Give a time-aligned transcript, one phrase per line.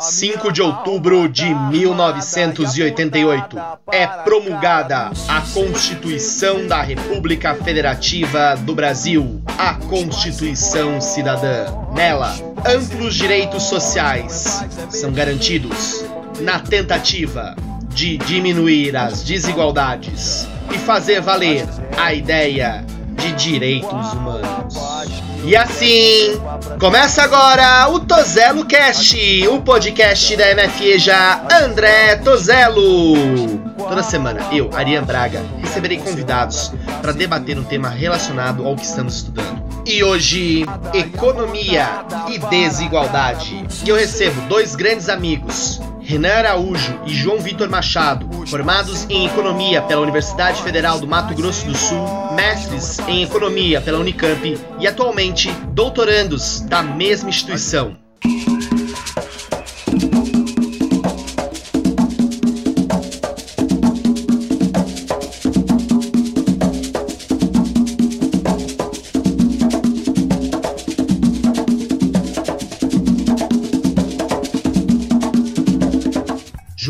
[0.00, 3.58] 5 de outubro de 1988,
[3.92, 11.66] é promulgada a Constituição da República Federativa do Brasil, a Constituição Cidadã.
[11.94, 12.34] Nela,
[12.66, 16.02] amplos direitos sociais são garantidos
[16.40, 17.54] na tentativa
[17.90, 22.86] de diminuir as desigualdades e fazer valer a ideia
[23.16, 25.29] de direitos humanos.
[25.42, 26.40] E assim,
[26.78, 33.58] começa agora o Tozelo Cast, o podcast da MFEJA André Tozelo.
[33.78, 39.16] Toda semana, eu, Ariane Braga, receberei convidados para debater um tema relacionado ao que estamos
[39.16, 39.62] estudando.
[39.86, 43.64] E hoje, economia e desigualdade.
[43.84, 49.82] E eu recebo dois grandes amigos, Renan Araújo e João Vitor Machado, formados em Economia
[49.82, 52.04] pela Universidade Federal do Mato Grosso do Sul,
[52.34, 57.99] mestres em Economia pela Unicamp e atualmente doutorandos da mesma instituição.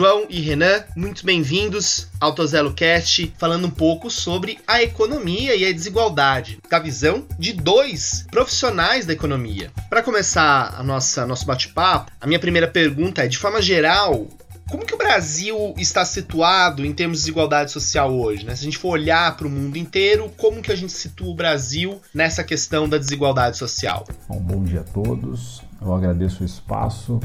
[0.00, 5.66] João e Renan, muito bem-vindos ao Tozelo Cast, falando um pouco sobre a economia e
[5.66, 9.70] a desigualdade, da visão de dois profissionais da economia.
[9.90, 14.26] Para começar a nossa nosso bate-papo, a minha primeira pergunta é, de forma geral,
[14.70, 18.46] como que o Brasil está situado em termos de desigualdade social hoje?
[18.46, 18.56] Né?
[18.56, 21.34] Se a gente for olhar para o mundo inteiro, como que a gente situa o
[21.34, 24.06] Brasil nessa questão da desigualdade social?
[24.26, 25.60] Bom, bom dia a todos.
[25.78, 27.20] Eu agradeço o espaço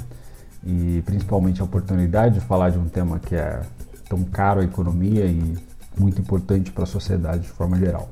[0.65, 3.61] e principalmente a oportunidade de falar de um tema que é
[4.09, 5.55] tão caro à economia e
[5.97, 8.09] muito importante para a sociedade de forma geral.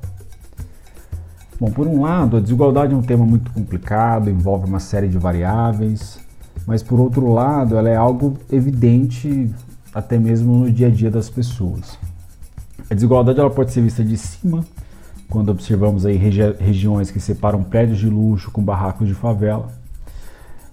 [1.60, 5.18] Bom, por um lado, a desigualdade é um tema muito complicado, envolve uma série de
[5.18, 6.20] variáveis,
[6.66, 9.54] mas por outro lado, ela é algo evidente
[9.94, 11.98] até mesmo no dia a dia das pessoas.
[12.90, 14.66] A desigualdade ela pode ser vista de cima,
[15.30, 19.68] quando observamos aí regi regiões que separam prédios de luxo com barracos de favela,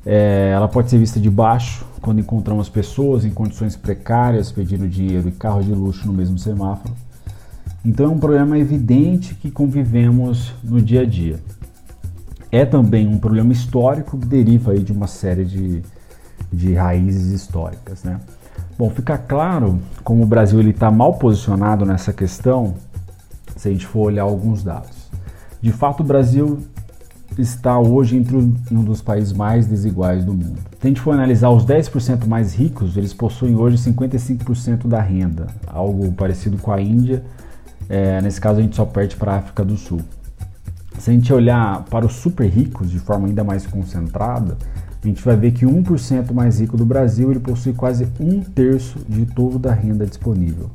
[0.05, 5.29] é, ela pode ser vista de baixo, quando encontramos pessoas em condições precárias pedindo dinheiro
[5.29, 6.95] e carro de luxo no mesmo semáforo.
[7.85, 11.39] Então é um problema evidente que convivemos no dia a dia.
[12.51, 15.83] É também um problema histórico que deriva aí de uma série de,
[16.53, 18.03] de raízes históricas.
[18.03, 18.19] Né?
[18.77, 22.75] Bom, fica claro como o Brasil está mal posicionado nessa questão
[23.57, 25.11] se a gente for olhar alguns dados.
[25.61, 26.61] De fato, o Brasil
[27.39, 30.59] está hoje entre um dos países mais desiguais do mundo.
[30.81, 35.47] Se a gente for analisar os 10% mais ricos, eles possuem hoje 55% da renda,
[35.67, 37.23] algo parecido com a Índia.
[37.89, 40.01] É, nesse caso, a gente só perde para a África do Sul.
[40.99, 44.57] Se a gente olhar para os super ricos de forma ainda mais concentrada,
[45.03, 48.99] a gente vai ver que 1% mais rico do Brasil ele possui quase um terço
[49.09, 50.71] de toda a renda disponível,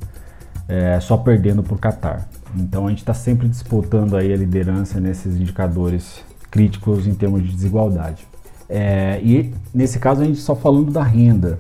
[0.68, 2.28] é, só perdendo para o Catar.
[2.58, 6.24] Então a gente está sempre disputando aí a liderança nesses indicadores
[6.56, 8.26] críticos em termos de desigualdade.
[8.70, 11.60] É, e nesse caso a gente só falando da renda,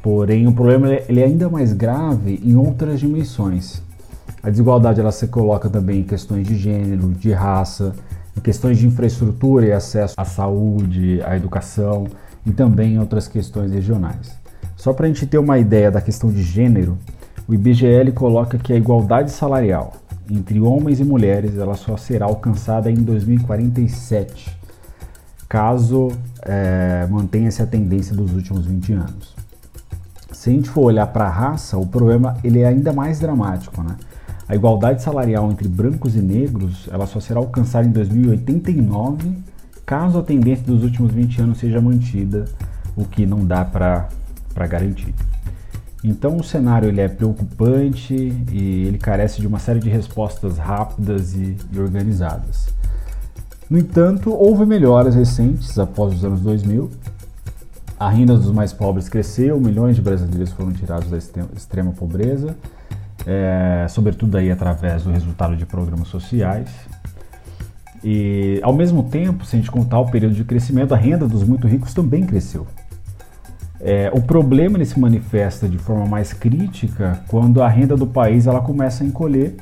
[0.00, 3.82] porém o problema ele é ainda mais grave em outras dimensões.
[4.44, 7.92] A desigualdade ela se coloca também em questões de gênero, de raça,
[8.36, 12.06] em questões de infraestrutura e acesso à saúde, à educação
[12.46, 14.38] e também em outras questões regionais.
[14.76, 16.96] Só para a gente ter uma ideia da questão de gênero,
[17.48, 19.94] o IBGE coloca que a igualdade salarial
[20.30, 24.56] entre homens e mulheres ela só será alcançada em 2047,
[25.48, 26.08] caso
[26.42, 29.34] é, mantenha-se a tendência dos últimos 20 anos.
[30.32, 33.82] Se a gente for olhar para a raça, o problema ele é ainda mais dramático,
[33.82, 33.96] né?
[34.48, 39.32] A igualdade salarial entre brancos e negros ela só será alcançada em 2089,
[39.84, 42.44] caso a tendência dos últimos 20 anos seja mantida,
[42.94, 44.08] o que não dá para
[44.68, 45.12] garantir.
[46.08, 48.14] Então o cenário ele é preocupante
[48.52, 52.68] e ele carece de uma série de respostas rápidas e, organizadas.
[53.68, 56.88] No entanto, houve melhoras recentes após os anos 2000.
[57.98, 62.54] A renda dos mais pobres cresceu, milhões de brasileiros foram tirados da extrema pobreza,
[63.26, 66.68] é, sobretudo aí através do resultado de programas sociais.
[68.04, 71.42] E ao mesmo tempo, se a gente contar o período de crescimento, a renda dos
[71.42, 72.64] muito ricos também cresceu.
[73.88, 78.48] É, o problema ele se manifesta de forma mais crítica quando a renda do país
[78.48, 79.54] ela começa a encolher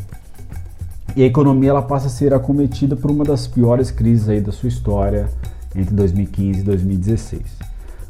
[1.14, 4.50] e a economia ela passa a ser acometida por uma das piores crises aí da
[4.50, 5.28] sua história
[5.76, 7.42] entre 2015 e 2016.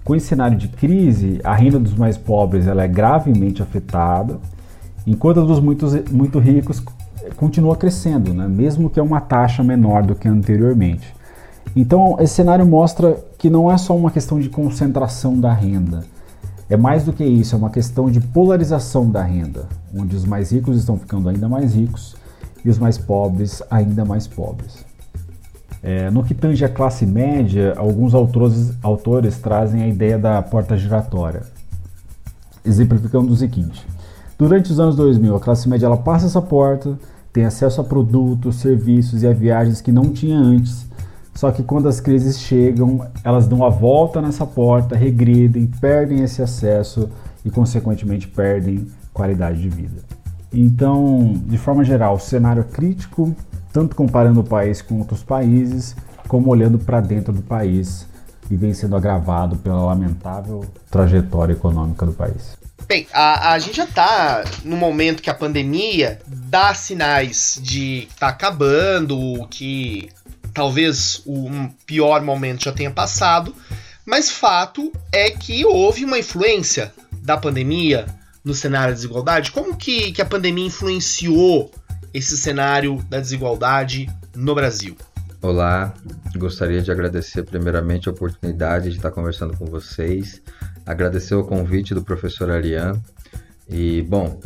[0.05, 4.39] Com esse cenário de crise, a renda dos mais pobres ela é gravemente afetada,
[5.05, 6.81] enquanto a dos muito, muito ricos
[7.35, 8.47] continua crescendo, né?
[8.47, 11.13] mesmo que é uma taxa menor do que anteriormente.
[11.77, 16.05] Então, esse cenário mostra que não é só uma questão de concentração da renda,
[16.71, 20.51] É mais do que isso, é uma questão de polarização da renda, onde os mais
[20.51, 22.17] ricos estão ficando ainda mais ricos
[22.65, 24.85] e os mais pobres ainda mais pobres.
[25.83, 30.79] É, no que tange a classe média, alguns autores, autores trazem a ideia da porta
[30.79, 31.43] giratória,
[32.65, 33.87] exemplificando o seguinte:
[34.39, 36.99] durante os anos 2000, a classe média ela passa essa porta,
[37.31, 40.87] tem acesso a produtos, serviços e a viagens que não tinha antes.
[41.35, 46.41] Só que quando as crises chegam, elas dão a volta nessa porta, regridem, perdem esse
[46.41, 47.11] acesso
[47.45, 50.03] e, consequentemente, perdem qualidade de vida.
[50.53, 53.35] Então, de forma geral, o cenário é crítico,
[53.73, 55.97] tanto comparando o país com outros países,
[56.29, 58.07] como olhando para dentro do país
[58.51, 62.57] e vem sendo agravado pela lamentável trajetória econômica do país.
[62.87, 68.27] Bem, a, a gente já está no momento que a pandemia dá sinais de estar
[68.27, 70.11] tá acabando, que
[70.55, 71.51] talvez o
[71.85, 73.55] pior momento já tenha passado,
[74.07, 78.07] mas fato é que houve uma influência da pandemia
[78.45, 79.51] no cenário da desigualdade.
[79.51, 81.73] Como que, que a pandemia influenciou
[82.13, 84.97] esse cenário da desigualdade no Brasil?
[85.43, 85.93] Olá,
[86.37, 90.41] gostaria de agradecer primeiramente a oportunidade de estar conversando com vocês,
[90.87, 93.03] agradecer o convite do professor Ariane
[93.69, 94.41] e, bom,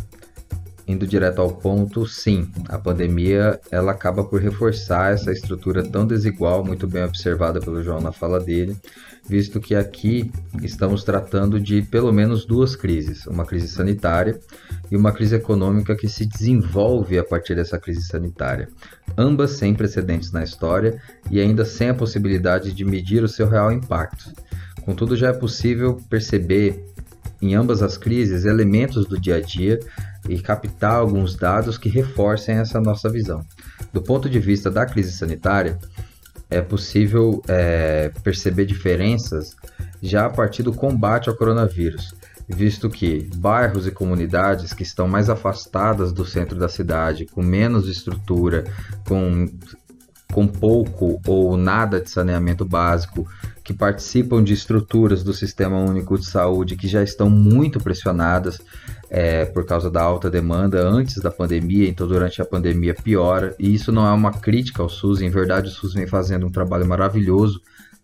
[0.89, 6.65] indo direto ao ponto, sim, a pandemia ela acaba por reforçar essa estrutura tão desigual,
[6.65, 8.75] muito bem observada pelo João na fala dele,
[9.29, 10.33] visto que aqui
[10.63, 14.41] estamos tratando de pelo menos duas crises, uma crise sanitária
[14.91, 18.71] e uma crise econômica que se desenvolve a partir dessa crise sanitária,
[19.17, 20.99] ambas sem precedentes na história
[21.31, 24.33] e ainda sem a possibilidade de medir o seu real impacto.
[24.87, 26.83] Contudo, já é possível perceber
[27.43, 29.79] em ambas as crises elementos do dia a dia
[30.29, 33.45] e captar alguns dados que reforcem essa nossa visão.
[33.93, 35.79] Do ponto de vista da crise sanitária,
[36.51, 39.55] é possível é, perceber diferenças
[40.03, 42.15] já a partir do combate ao coronavírus,
[42.49, 47.89] visto que bairros e comunidades que estão mais afastadas do centro da cidade, com menos
[47.89, 48.65] estrutura,
[49.07, 49.47] com,
[50.33, 53.29] com pouco ou nada de saneamento básico,
[53.63, 58.59] que participam de estruturas do Sistema Único de Saúde que já estão muito pressionadas
[59.11, 63.55] é, por causa da alta demanda antes da pandemia, então durante a pandemia piora.
[63.59, 66.51] E isso não é uma crítica ao SUS, em verdade o SUS vem fazendo um
[66.51, 67.61] trabalho maravilhoso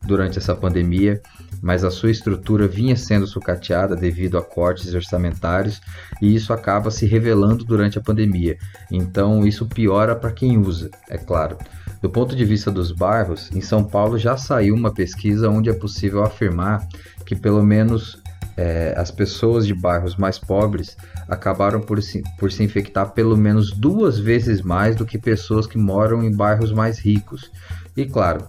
[0.06, 1.20] durante essa pandemia,
[1.62, 5.80] mas a sua estrutura vinha sendo sucateada devido a cortes orçamentários
[6.20, 8.56] e isso acaba se revelando durante a pandemia.
[8.90, 11.56] Então isso piora para quem usa, é claro.
[12.02, 15.72] Do ponto de vista dos bairros, em São Paulo já saiu uma pesquisa onde é
[15.72, 16.86] possível afirmar
[17.24, 18.22] que pelo menos
[18.56, 20.96] é, as pessoas de bairros mais pobres
[21.28, 25.78] acabaram por se, por se infectar pelo menos duas vezes mais do que pessoas que
[25.78, 27.50] moram em bairros mais ricos.
[27.96, 28.46] E claro,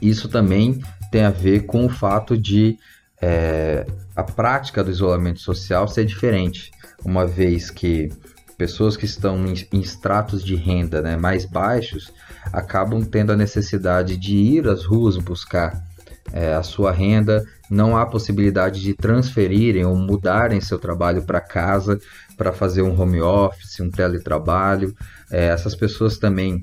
[0.00, 0.80] isso também
[1.10, 2.78] tem a ver com o fato de
[3.20, 3.86] é,
[4.16, 6.72] a prática do isolamento social ser diferente,
[7.04, 8.10] uma vez que
[8.56, 12.12] pessoas que estão em, em estratos de renda né, mais baixos
[12.52, 15.84] acabam tendo a necessidade de ir às ruas buscar
[16.32, 21.98] é, a sua renda, não há possibilidade de transferirem ou mudarem seu trabalho para casa
[22.36, 24.94] para fazer um home office, um teletrabalho.
[25.30, 26.62] É, essas pessoas também,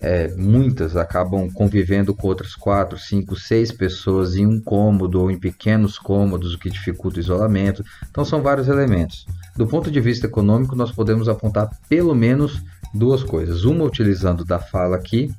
[0.00, 5.38] é, muitas acabam convivendo com outras quatro, cinco, seis pessoas em um cômodo ou em
[5.38, 7.84] pequenos cômodos, o que dificulta o isolamento.
[8.10, 9.26] Então, são vários elementos.
[9.56, 12.62] Do ponto de vista econômico, nós podemos apontar pelo menos
[12.92, 13.64] duas coisas.
[13.64, 15.32] Uma utilizando da fala aqui,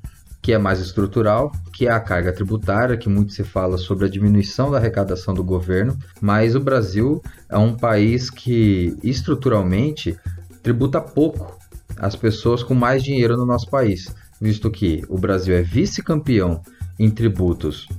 [0.46, 4.08] que é mais estrutural, que é a carga tributária, que muito se fala sobre a
[4.08, 10.16] diminuição da arrecadação do governo, mas o Brasil é um país que estruturalmente
[10.62, 11.58] tributa pouco
[11.98, 16.62] as pessoas com mais dinheiro no nosso país, visto que o Brasil é vice-campeão
[17.00, 17.90] em tributos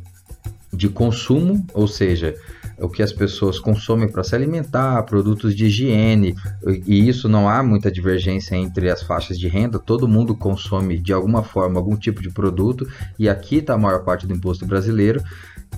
[0.73, 2.37] de consumo, ou seja,
[2.79, 6.35] o que as pessoas consomem para se alimentar, produtos de higiene,
[6.87, 11.13] e isso não há muita divergência entre as faixas de renda, todo mundo consome de
[11.13, 12.87] alguma forma algum tipo de produto,
[13.19, 15.23] e aqui está a maior parte do imposto brasileiro,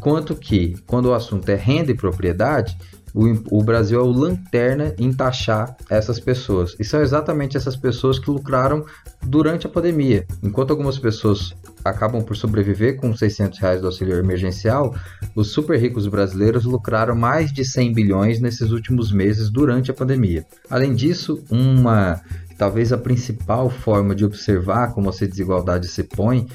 [0.01, 2.77] quanto que, quando o assunto é renda e propriedade,
[3.15, 6.75] o, o, Brasil é o lanterna em taxar essas pessoas.
[6.79, 8.85] E são exatamente essas pessoas que lucraram
[9.23, 10.27] durante a pandemia.
[10.43, 14.95] Enquanto algumas pessoas acabam por sobreviver com 600 reais do auxílio emergencial,
[15.35, 20.45] os super ricos brasileiros lucraram mais de 100 bilhões nesses últimos meses durante a pandemia.
[20.69, 22.21] Além disso, uma
[22.59, 26.47] talvez a principal forma de observar como essa desigualdade se põe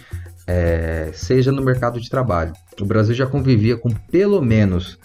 [0.45, 2.53] é, seja no mercado de trabalho.
[2.79, 4.97] O Brasil já convivia com pelo menos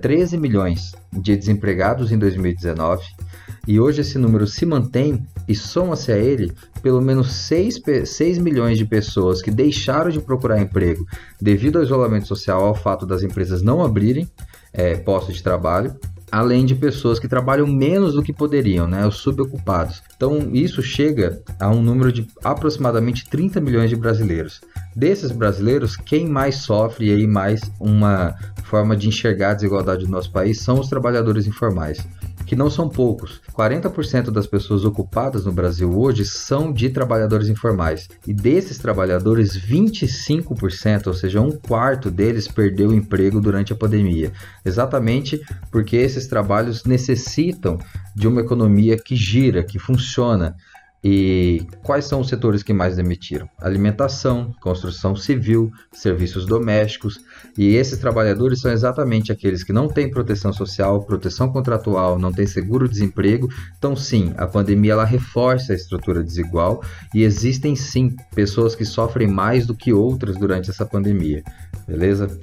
[0.00, 3.02] 13 é, milhões de desempregados em 2019
[3.66, 8.76] e hoje esse número se mantém e soma-se a ele pelo menos 6, 6 milhões
[8.76, 11.06] de pessoas que deixaram de procurar emprego
[11.40, 14.28] devido ao isolamento social, ao fato das empresas não abrirem
[14.72, 15.94] é, postos de trabalho,
[16.32, 20.02] além de pessoas que trabalham menos do que poderiam, né, os subocupados.
[20.16, 24.62] Então, isso chega a um número de aproximadamente 30 milhões de brasileiros.
[24.96, 28.34] Desses brasileiros, quem mais sofre aí mais uma
[28.64, 31.98] forma de enxergar a desigualdade do nosso país são os trabalhadores informais
[32.52, 33.40] que não são poucos.
[33.54, 38.10] 40% das pessoas ocupadas no Brasil hoje são de trabalhadores informais.
[38.26, 44.34] E desses trabalhadores, 25%, ou seja, um quarto deles perdeu o emprego durante a pandemia.
[44.66, 45.40] Exatamente
[45.70, 47.78] porque esses trabalhos necessitam
[48.14, 50.54] de uma economia que gira, que funciona.
[51.04, 53.48] E quais são os setores que mais demitiram?
[53.60, 57.20] Alimentação, construção civil, serviços domésticos.
[57.58, 62.46] E esses trabalhadores são exatamente aqueles que não têm proteção social, proteção contratual, não têm
[62.46, 63.48] seguro-desemprego.
[63.76, 69.26] Então, sim, a pandemia ela reforça a estrutura desigual e existem sim pessoas que sofrem
[69.26, 71.42] mais do que outras durante essa pandemia.
[71.84, 72.38] Beleza?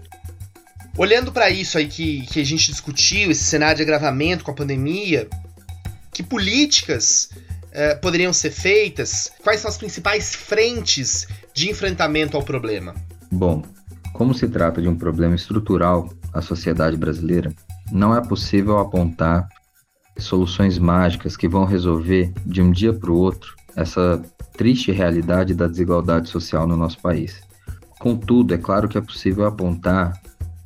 [0.97, 4.53] Olhando para isso aí que, que a gente discutiu, esse cenário de agravamento com a
[4.53, 5.29] pandemia,
[6.11, 7.29] que políticas
[7.71, 9.31] eh, poderiam ser feitas?
[9.43, 12.95] Quais são as principais frentes de enfrentamento ao problema?
[13.31, 13.63] Bom,
[14.13, 17.53] como se trata de um problema estrutural à sociedade brasileira,
[17.91, 19.47] não é possível apontar
[20.17, 24.21] soluções mágicas que vão resolver de um dia para o outro essa
[24.57, 27.41] triste realidade da desigualdade social no nosso país.
[27.97, 30.19] Contudo, é claro que é possível apontar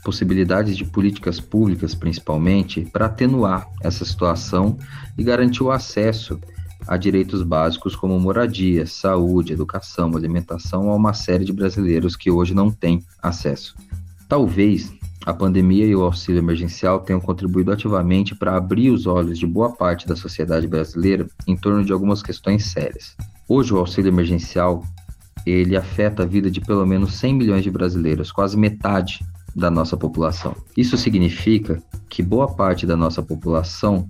[0.03, 4.77] possibilidades de políticas públicas, principalmente, para atenuar essa situação
[5.17, 6.39] e garantir o acesso
[6.87, 12.53] a direitos básicos como moradia, saúde, educação, alimentação a uma série de brasileiros que hoje
[12.53, 13.75] não têm acesso.
[14.27, 14.91] Talvez
[15.25, 19.71] a pandemia e o auxílio emergencial tenham contribuído ativamente para abrir os olhos de boa
[19.71, 23.15] parte da sociedade brasileira em torno de algumas questões sérias.
[23.47, 24.83] Hoje o auxílio emergencial
[25.45, 29.19] ele afeta a vida de pelo menos 100 milhões de brasileiros, quase metade
[29.55, 30.55] da nossa população.
[30.75, 34.07] Isso significa que boa parte da nossa população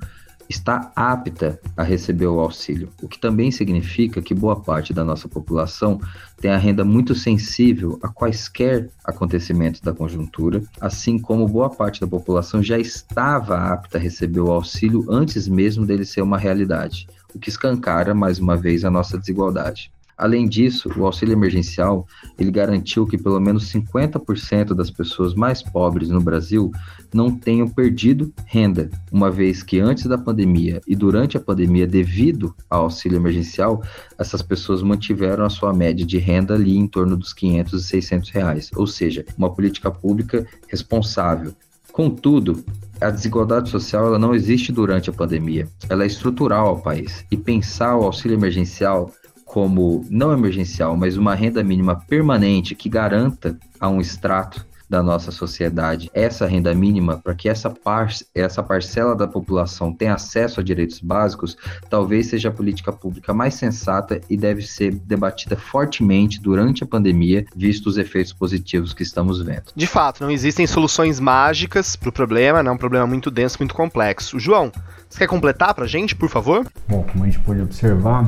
[0.50, 5.28] está apta a receber o auxílio, o que também significa que boa parte da nossa
[5.28, 6.00] população
[6.40, 12.08] tem a renda muito sensível a quaisquer acontecimentos da conjuntura, assim como boa parte da
[12.08, 17.40] população já estava apta a receber o auxílio antes mesmo dele ser uma realidade, o
[17.40, 19.92] que escancara mais uma vez a nossa desigualdade.
[20.18, 26.10] Além disso, o auxílio emergencial ele garantiu que pelo menos 50% das pessoas mais pobres
[26.10, 26.72] no Brasil
[27.14, 32.56] não tenham perdido renda, uma vez que antes da pandemia e durante a pandemia, devido
[32.70, 33.84] ao auxílio emergencial,
[34.18, 38.30] essas pessoas mantiveram a sua média de renda ali em torno dos 500 e 600
[38.30, 41.54] reais, ou seja, uma política pública responsável.
[41.92, 42.64] Contudo,
[43.00, 47.24] a desigualdade social ela não existe durante a pandemia, ela é estrutural ao país.
[47.30, 49.12] E pensar o auxílio emergencial
[49.54, 55.32] como não emergencial, mas uma renda mínima permanente que garanta a um extrato da nossa
[55.32, 60.64] sociedade essa renda mínima para que essa, par essa parcela da população tenha acesso a
[60.64, 61.56] direitos básicos,
[61.88, 67.46] talvez seja a política pública mais sensata e deve ser debatida fortemente durante a pandemia,
[67.56, 69.66] visto os efeitos positivos que estamos vendo.
[69.76, 72.72] De fato, não existem soluções mágicas para o problema, né?
[72.72, 74.40] é um problema muito denso, muito complexo.
[74.40, 74.72] João,
[75.08, 76.66] você quer completar para a gente, por favor?
[76.88, 78.26] Bom, como a gente pode observar,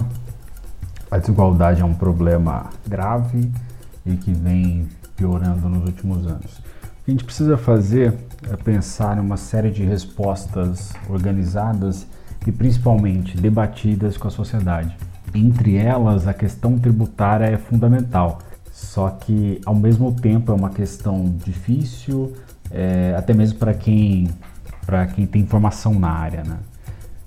[1.15, 3.49] a desigualdade é um problema grave
[4.05, 6.57] e que vem piorando nos últimos anos.
[6.57, 8.13] O que a gente precisa fazer
[8.51, 12.05] é pensar em uma série de respostas organizadas
[12.45, 14.95] e principalmente debatidas com a sociedade.
[15.33, 18.39] Entre elas, a questão tributária é fundamental,
[18.71, 22.33] só que ao mesmo tempo é uma questão difícil,
[22.69, 24.29] é, até mesmo para quem,
[25.15, 26.43] quem tem formação na área.
[26.43, 26.57] Né?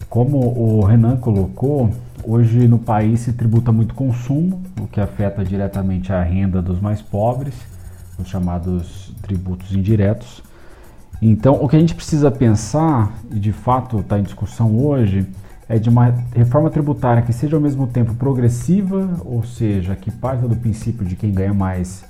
[0.08, 1.90] Como o Renan colocou,
[2.24, 7.02] hoje no país se tributa muito consumo, o que afeta diretamente a renda dos mais
[7.02, 7.54] pobres,
[8.18, 10.42] os chamados tributos indiretos.
[11.20, 15.26] Então, o que a gente precisa pensar, e de fato está em discussão hoje,
[15.68, 20.48] é de uma reforma tributária que seja ao mesmo tempo progressiva, ou seja, que parta
[20.48, 22.02] do princípio de quem ganha mais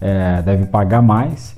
[0.00, 1.54] é, deve pagar mais,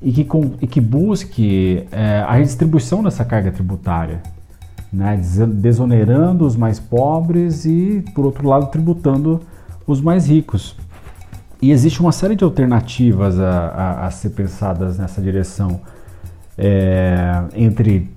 [0.00, 4.20] e que, com, e que busque é, a redistribuição dessa carga tributária
[4.94, 5.20] né,
[5.54, 9.40] desonerando os mais pobres e, por outro lado, tributando
[9.86, 10.76] os mais ricos.
[11.60, 15.80] E existe uma série de alternativas a, a, a ser pensadas nessa direção,
[16.56, 18.10] é, entre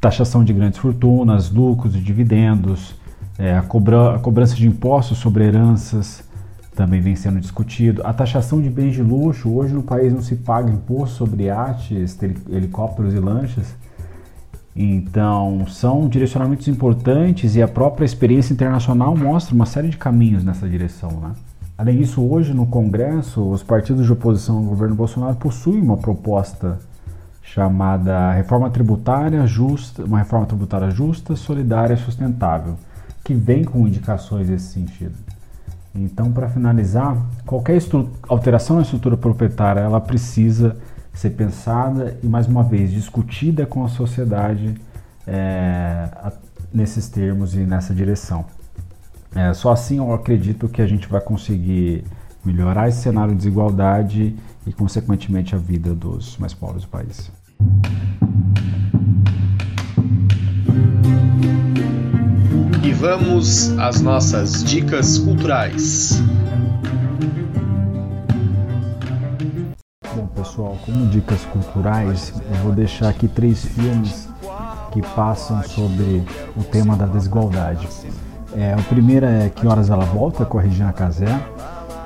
[0.00, 2.94] taxação de grandes fortunas, lucros e dividendos,
[3.38, 6.24] é, a, cobra, a cobrança de impostos sobre heranças
[6.74, 9.50] também vem sendo discutido, a taxação de bens de luxo.
[9.50, 13.74] Hoje no país não se paga imposto sobre iates, helicópteros e lanchas.
[14.74, 20.66] Então, são direcionamentos importantes e a própria experiência internacional mostra uma série de caminhos nessa
[20.66, 21.10] direção.
[21.20, 21.32] Né?
[21.76, 26.78] Além disso, hoje no Congresso, os partidos de oposição ao governo Bolsonaro possuem uma proposta
[27.42, 32.76] chamada Reforma Tributária Justa, uma reforma tributária justa, solidária e sustentável,
[33.22, 35.14] que vem com indicações nesse sentido.
[35.94, 37.14] Então, para finalizar,
[37.44, 37.78] qualquer
[38.26, 40.76] alteração na estrutura proprietária, ela precisa
[41.14, 44.74] ser pensada e mais uma vez discutida com a sociedade
[45.26, 46.08] é,
[46.72, 48.44] nesses termos e nessa direção.
[49.34, 52.04] É, só assim eu acredito que a gente vai conseguir
[52.44, 54.34] melhorar esse cenário de desigualdade
[54.66, 57.30] e, consequentemente, a vida dos mais pobres do país.
[62.82, 66.20] E vamos às nossas dicas culturais.
[70.52, 74.28] Pessoal, como dicas culturais, eu vou deixar aqui três filmes
[74.92, 76.22] que passam sobre
[76.54, 77.88] o tema da desigualdade.
[78.54, 81.40] É, o primeiro é Que Horas Ela Volta, com a Regina Casé.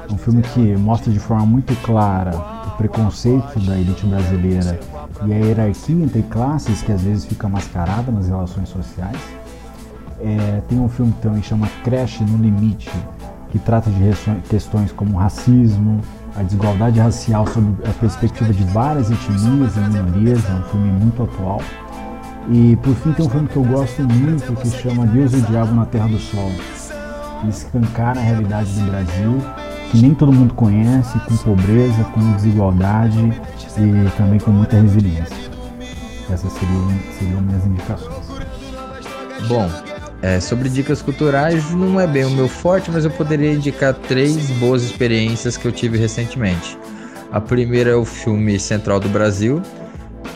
[0.08, 2.36] É um filme que mostra de forma muito clara
[2.68, 4.78] o preconceito da elite brasileira
[5.24, 9.18] e a hierarquia entre classes que às vezes fica mascarada nas relações sociais.
[10.20, 12.92] É, tem um filme que também chama Creche no Limite,
[13.50, 13.98] que trata de
[14.48, 16.00] questões como racismo,
[16.36, 21.22] a desigualdade racial sob a perspectiva de várias etnias e minorias, é um filme muito
[21.22, 21.62] atual.
[22.50, 25.42] E por fim tem um filme que eu gosto muito que chama Deus e o
[25.42, 26.52] Diabo na Terra do Sol.
[27.42, 29.42] Ele escancara a realidade do Brasil,
[29.90, 33.32] que nem todo mundo conhece, com pobreza, com desigualdade
[33.78, 35.36] e também com muita resiliência.
[36.30, 36.88] Essas seriam,
[37.18, 38.26] seriam minhas indicações.
[39.48, 39.68] Bom,
[40.22, 44.50] é, sobre dicas culturais, não é bem o meu forte, mas eu poderia indicar três
[44.52, 46.78] boas experiências que eu tive recentemente.
[47.30, 49.60] A primeira é o filme Central do Brasil,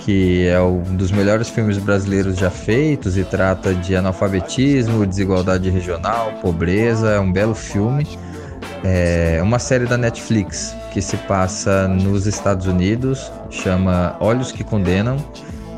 [0.00, 6.32] que é um dos melhores filmes brasileiros já feitos e trata de analfabetismo, desigualdade regional,
[6.42, 7.10] pobreza.
[7.10, 8.06] É um belo filme.
[8.82, 15.16] É uma série da Netflix que se passa nos Estados Unidos, chama Olhos que Condenam.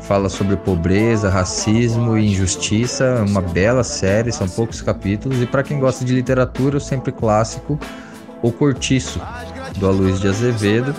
[0.03, 3.03] Fala sobre pobreza, racismo e injustiça.
[3.03, 5.41] É uma bela série, são poucos capítulos.
[5.41, 7.79] E para quem gosta de literatura, o sempre clássico,
[8.41, 9.21] O Cortiço,
[9.77, 10.93] do Aloysio de Azevedo,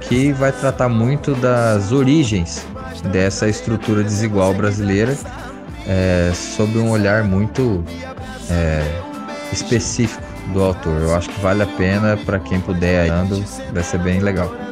[0.00, 2.66] que vai tratar muito das origens
[3.12, 5.16] dessa estrutura desigual brasileira
[5.86, 7.84] é, sob um olhar muito
[8.50, 8.82] é,
[9.52, 11.00] específico do autor.
[11.02, 13.10] Eu acho que vale a pena para quem puder
[13.72, 14.65] vai ser bem legal.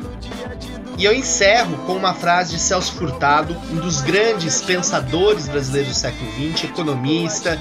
[0.96, 5.98] E eu encerro com uma frase de Celso Furtado, um dos grandes pensadores brasileiros do
[5.98, 7.58] século XX, economista,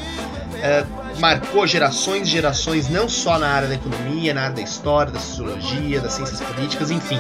[0.62, 0.86] é,
[1.20, 5.20] marcou gerações e gerações não só na área da economia, na área da história, da
[5.20, 7.20] sociologia, das ciências políticas, enfim,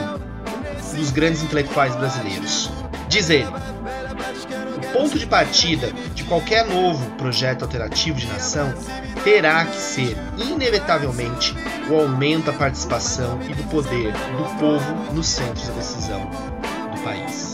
[0.95, 2.69] dos grandes intelectuais brasileiros.
[3.09, 3.49] Diz ele:
[4.77, 8.73] o ponto de partida de qualquer novo projeto alternativo de nação
[9.23, 11.55] terá que ser, inevitavelmente,
[11.89, 16.29] o aumento da participação e do poder do povo nos centros da decisão
[16.93, 17.53] do país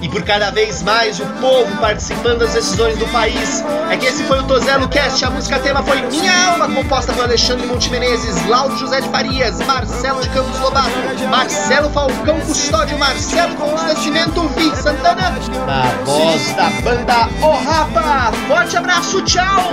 [0.00, 3.64] e por cada vez mais o povo participando das decisões do país.
[3.90, 7.24] É que esse foi o Tozelo Cast, a música tema foi Minha Alma, composta por
[7.24, 10.90] Alexandre Montemenezes, Lauro José de Farias, Marcelo de Campos Lobato,
[11.30, 15.30] Marcelo Falcão Custódio, Marcelo Campos Nascimento, Vi Santana,
[15.66, 18.32] na voz da banda O Rapa.
[18.46, 19.72] Forte abraço, tchau!